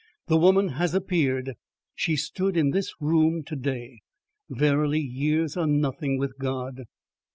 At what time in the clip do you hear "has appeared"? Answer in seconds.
0.69-1.53